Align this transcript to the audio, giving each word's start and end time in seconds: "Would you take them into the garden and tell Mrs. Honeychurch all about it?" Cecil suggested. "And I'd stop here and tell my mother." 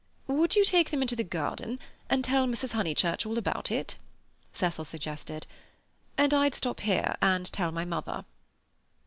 "Would 0.25 0.55
you 0.55 0.63
take 0.63 0.89
them 0.89 1.03
into 1.03 1.15
the 1.15 1.23
garden 1.23 1.77
and 2.09 2.23
tell 2.23 2.47
Mrs. 2.47 2.71
Honeychurch 2.71 3.23
all 3.23 3.37
about 3.37 3.69
it?" 3.69 3.99
Cecil 4.51 4.83
suggested. 4.85 5.45
"And 6.17 6.33
I'd 6.33 6.55
stop 6.55 6.79
here 6.79 7.17
and 7.21 7.45
tell 7.53 7.71
my 7.71 7.85
mother." 7.85 8.25